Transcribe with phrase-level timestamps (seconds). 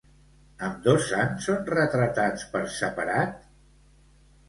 [0.67, 3.49] Ambdós sants són retratats per separat?